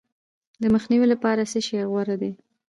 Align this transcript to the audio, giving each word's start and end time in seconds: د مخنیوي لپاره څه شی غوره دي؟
د 0.61 0.63
مخنیوي 0.73 1.07
لپاره 1.13 1.49
څه 1.51 1.59
شی 1.67 1.81
غوره 1.91 2.15
دي؟ 2.21 2.31